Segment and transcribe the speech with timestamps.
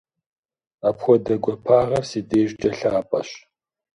[0.87, 3.29] Апхуэдэ гуапагъэр си дежкӀэ лъапӀэщ.